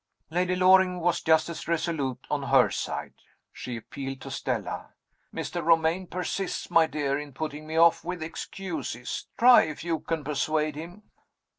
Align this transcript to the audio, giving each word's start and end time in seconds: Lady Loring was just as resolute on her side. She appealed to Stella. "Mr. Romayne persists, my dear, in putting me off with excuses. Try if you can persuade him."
Lady 0.31 0.55
Loring 0.55 0.99
was 0.99 1.21
just 1.21 1.47
as 1.47 1.67
resolute 1.67 2.25
on 2.31 2.41
her 2.41 2.71
side. 2.71 3.13
She 3.53 3.77
appealed 3.77 4.21
to 4.21 4.31
Stella. 4.31 4.93
"Mr. 5.31 5.63
Romayne 5.63 6.07
persists, 6.07 6.71
my 6.71 6.87
dear, 6.87 7.19
in 7.19 7.33
putting 7.33 7.67
me 7.67 7.77
off 7.77 8.03
with 8.03 8.23
excuses. 8.23 9.27
Try 9.37 9.61
if 9.65 9.83
you 9.83 9.99
can 9.99 10.23
persuade 10.23 10.75
him." 10.75 11.03